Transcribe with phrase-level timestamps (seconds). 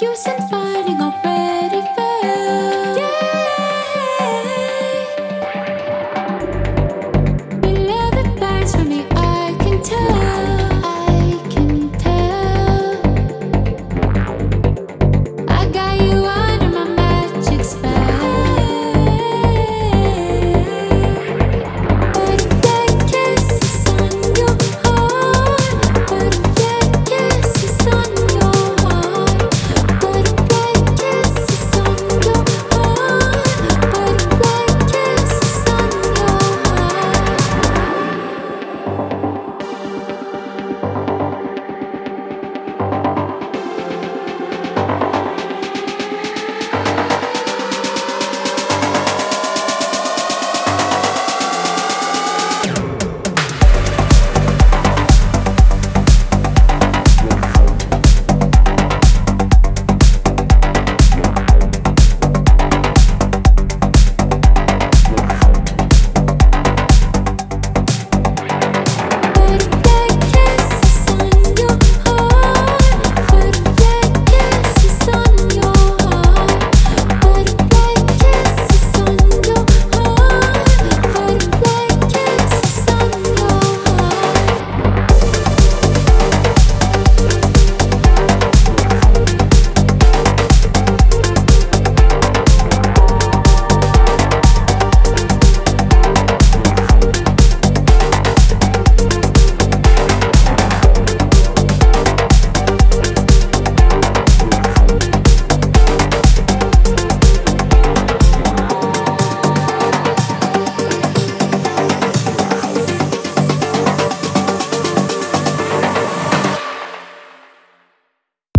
[0.00, 1.33] you sent fighting off.